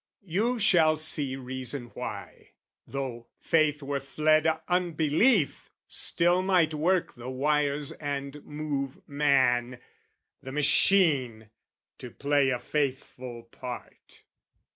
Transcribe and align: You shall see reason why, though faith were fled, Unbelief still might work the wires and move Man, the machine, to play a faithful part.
You 0.25 0.57
shall 0.57 0.97
see 0.97 1.35
reason 1.35 1.91
why, 1.93 2.53
though 2.87 3.27
faith 3.37 3.83
were 3.83 3.99
fled, 3.99 4.47
Unbelief 4.67 5.69
still 5.87 6.41
might 6.41 6.73
work 6.73 7.13
the 7.13 7.29
wires 7.29 7.91
and 7.91 8.43
move 8.43 9.07
Man, 9.07 9.79
the 10.41 10.51
machine, 10.51 11.51
to 11.99 12.09
play 12.09 12.49
a 12.49 12.57
faithful 12.57 13.43
part. 13.43 14.23